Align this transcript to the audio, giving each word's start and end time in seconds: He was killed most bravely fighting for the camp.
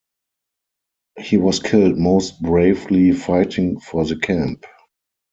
He 1.19 1.37
was 1.37 1.59
killed 1.59 1.95
most 1.95 2.41
bravely 2.41 3.11
fighting 3.11 3.79
for 3.79 4.03
the 4.03 4.15
camp. 4.17 4.65